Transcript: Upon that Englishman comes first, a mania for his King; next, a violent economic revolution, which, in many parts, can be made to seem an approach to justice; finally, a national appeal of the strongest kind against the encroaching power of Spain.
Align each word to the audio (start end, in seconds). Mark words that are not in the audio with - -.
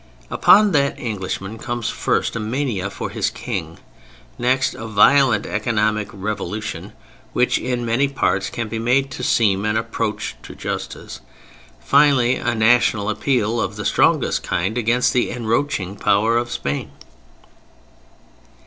Upon 0.31 0.71
that 0.71 0.97
Englishman 0.97 1.59
comes 1.59 1.89
first, 1.89 2.35
a 2.35 2.39
mania 2.39 2.89
for 2.89 3.11
his 3.11 3.29
King; 3.29 3.77
next, 4.39 4.73
a 4.73 4.87
violent 4.87 5.45
economic 5.45 6.07
revolution, 6.11 6.93
which, 7.33 7.59
in 7.59 7.85
many 7.85 8.07
parts, 8.07 8.49
can 8.49 8.67
be 8.67 8.79
made 8.79 9.11
to 9.11 9.21
seem 9.23 9.63
an 9.63 9.77
approach 9.77 10.33
to 10.41 10.55
justice; 10.55 11.21
finally, 11.79 12.37
a 12.37 12.55
national 12.55 13.11
appeal 13.11 13.61
of 13.61 13.75
the 13.75 13.85
strongest 13.85 14.41
kind 14.41 14.75
against 14.75 15.13
the 15.13 15.29
encroaching 15.29 15.95
power 15.95 16.35
of 16.35 16.49
Spain. 16.49 16.89